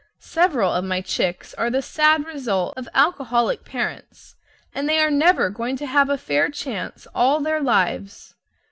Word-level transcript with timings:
Several 0.17 0.73
of 0.73 0.83
my 0.83 1.01
chicks 1.01 1.53
are 1.59 1.69
the 1.69 1.83
sad 1.83 2.25
result 2.25 2.73
of 2.75 2.89
alcoholic 2.95 3.63
parents, 3.63 4.35
and 4.73 4.89
they 4.89 4.97
are 4.97 5.11
never 5.11 5.51
going 5.51 5.75
to 5.77 5.85
have 5.85 6.09
a 6.09 6.17
fair 6.17 6.49
chance 6.49 7.05
all 7.13 7.39
their 7.39 7.61
lives. 7.61 8.33